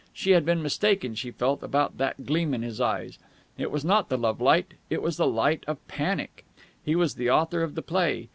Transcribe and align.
She 0.13 0.31
had 0.31 0.45
been 0.45 0.63
mistaken, 0.63 1.13
she 1.13 1.29
felt, 1.29 1.61
about 1.61 1.99
that 1.99 2.25
gleam 2.25 2.55
in 2.55 2.63
his 2.63 2.81
eyes. 2.81 3.19
It 3.55 3.69
was 3.69 3.85
not 3.85 4.09
the 4.09 4.17
lovelight: 4.17 4.73
it 4.89 4.99
was 5.03 5.17
the 5.17 5.27
light 5.27 5.63
of 5.67 5.87
panic. 5.87 6.43
He 6.83 6.95
was 6.95 7.13
the 7.13 7.29
author 7.29 7.61
of 7.61 7.75
the 7.75 7.83
play. 7.83 8.29